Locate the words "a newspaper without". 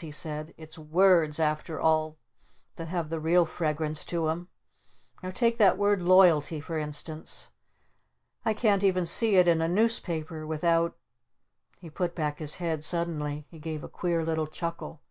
9.60-10.96